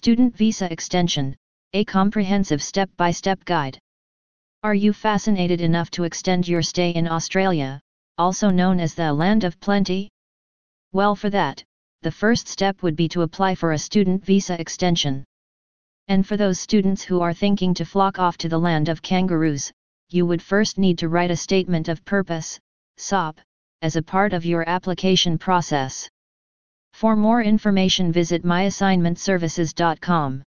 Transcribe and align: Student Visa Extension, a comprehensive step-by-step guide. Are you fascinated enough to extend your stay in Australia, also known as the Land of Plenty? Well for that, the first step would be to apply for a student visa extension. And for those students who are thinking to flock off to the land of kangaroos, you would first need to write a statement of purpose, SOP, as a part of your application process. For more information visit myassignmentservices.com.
Student 0.00 0.36
Visa 0.36 0.72
Extension, 0.72 1.34
a 1.72 1.84
comprehensive 1.84 2.62
step-by-step 2.62 3.44
guide. 3.44 3.80
Are 4.62 4.72
you 4.72 4.92
fascinated 4.92 5.60
enough 5.60 5.90
to 5.90 6.04
extend 6.04 6.46
your 6.46 6.62
stay 6.62 6.90
in 6.90 7.08
Australia, 7.08 7.80
also 8.16 8.48
known 8.48 8.78
as 8.78 8.94
the 8.94 9.12
Land 9.12 9.42
of 9.42 9.58
Plenty? 9.58 10.08
Well 10.92 11.16
for 11.16 11.30
that, 11.30 11.64
the 12.02 12.12
first 12.12 12.46
step 12.46 12.80
would 12.84 12.94
be 12.94 13.08
to 13.08 13.22
apply 13.22 13.56
for 13.56 13.72
a 13.72 13.78
student 13.78 14.24
visa 14.24 14.60
extension. 14.60 15.24
And 16.06 16.24
for 16.24 16.36
those 16.36 16.60
students 16.60 17.02
who 17.02 17.20
are 17.20 17.34
thinking 17.34 17.74
to 17.74 17.84
flock 17.84 18.20
off 18.20 18.38
to 18.38 18.48
the 18.48 18.64
land 18.68 18.88
of 18.88 19.02
kangaroos, 19.02 19.72
you 20.10 20.24
would 20.26 20.40
first 20.40 20.78
need 20.78 20.98
to 20.98 21.08
write 21.08 21.32
a 21.32 21.36
statement 21.36 21.88
of 21.88 22.04
purpose, 22.04 22.60
SOP, 22.98 23.40
as 23.82 23.96
a 23.96 24.02
part 24.02 24.32
of 24.32 24.46
your 24.46 24.62
application 24.68 25.38
process. 25.38 26.08
For 26.98 27.14
more 27.14 27.40
information 27.40 28.10
visit 28.10 28.42
myassignmentservices.com. 28.44 30.42